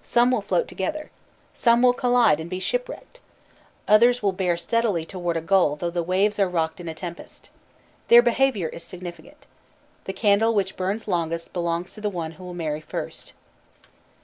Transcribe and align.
Some 0.00 0.30
will 0.30 0.40
float 0.40 0.66
together. 0.66 1.10
Some 1.52 1.82
will 1.82 1.92
collide 1.92 2.40
and 2.40 2.48
be 2.48 2.58
shipwrecked. 2.58 3.20
Others 3.86 4.22
will 4.22 4.32
bear 4.32 4.56
steadily 4.56 5.04
toward 5.04 5.36
a 5.36 5.42
goal 5.42 5.76
though 5.76 5.90
the 5.90 6.02
waves 6.02 6.38
are 6.40 6.48
rocked 6.48 6.80
in 6.80 6.88
a 6.88 6.94
tempest. 6.94 7.50
Their 8.08 8.22
behavior 8.22 8.68
is 8.68 8.82
significant. 8.82 9.46
The 10.04 10.14
candle 10.14 10.54
which 10.54 10.78
burns 10.78 11.06
longest 11.06 11.52
belongs 11.52 11.92
to 11.92 12.00
the 12.00 12.08
one 12.08 12.30
who 12.30 12.44
will 12.44 12.54
marry 12.54 12.80
first. 12.80 13.34